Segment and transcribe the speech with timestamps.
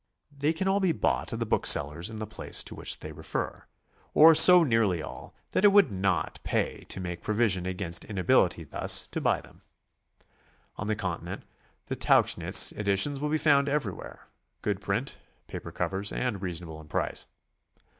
[0.35, 3.67] They can all be bought at the bookseller's in the place to which they refer,
[4.15, 6.85] or so nearly all that it would not SOMEWHAT LITERARY.
[6.85, 9.61] 253 pay to make any provision against inability thus to buy them.
[10.77, 11.43] On the Continent
[11.85, 14.25] the Tauchnitz editions will be found everywhere,—
[14.63, 17.27] good print, paper covers, and reasonable in price.